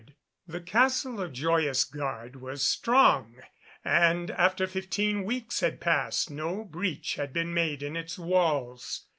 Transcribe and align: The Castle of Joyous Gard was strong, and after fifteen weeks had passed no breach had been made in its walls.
The 0.47 0.61
Castle 0.61 1.21
of 1.21 1.31
Joyous 1.31 1.83
Gard 1.83 2.37
was 2.37 2.65
strong, 2.65 3.35
and 3.85 4.31
after 4.31 4.65
fifteen 4.65 5.25
weeks 5.25 5.59
had 5.59 5.79
passed 5.79 6.31
no 6.31 6.63
breach 6.65 7.13
had 7.17 7.31
been 7.33 7.53
made 7.53 7.83
in 7.83 7.95
its 7.95 8.17
walls. 8.17 9.05